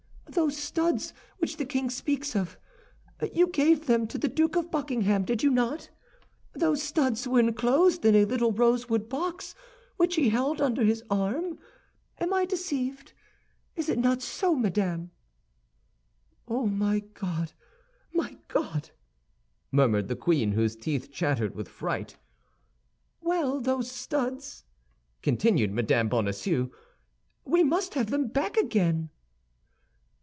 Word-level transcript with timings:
Those 0.33 0.55
studs 0.55 1.13
which 1.39 1.57
the 1.57 1.65
king 1.65 1.89
speaks 1.89 2.37
of, 2.37 2.57
you 3.33 3.47
gave 3.47 3.87
them 3.87 4.07
to 4.07 4.17
the 4.17 4.29
Duke 4.29 4.55
of 4.55 4.71
Buckingham, 4.71 5.25
did 5.25 5.43
you 5.43 5.49
not? 5.51 5.89
Those 6.53 6.81
studs 6.81 7.27
were 7.27 7.41
enclosed 7.41 8.05
in 8.05 8.15
a 8.15 8.23
little 8.23 8.53
rosewood 8.53 9.09
box 9.09 9.53
which 9.97 10.15
he 10.15 10.29
held 10.29 10.61
under 10.61 10.83
his 10.85 11.03
arm? 11.09 11.59
Am 12.17 12.33
I 12.33 12.45
deceived? 12.45 13.11
Is 13.75 13.89
it 13.89 13.99
not 13.99 14.21
so, 14.21 14.55
madame?" 14.55 15.11
"Oh, 16.47 16.65
my 16.65 16.99
God, 17.13 17.51
my 18.13 18.37
God!" 18.47 18.91
murmured 19.69 20.07
the 20.07 20.15
queen, 20.15 20.53
whose 20.53 20.77
teeth 20.77 21.11
chattered 21.11 21.55
with 21.55 21.67
fright. 21.67 22.15
"Well, 23.19 23.59
those 23.59 23.91
studs," 23.91 24.63
continued 25.21 25.73
Mme. 25.73 26.07
Bonacieux, 26.07 26.69
"we 27.43 27.63
must 27.65 27.95
have 27.95 28.11
them 28.11 28.27
back 28.29 28.55
again." 28.55 29.09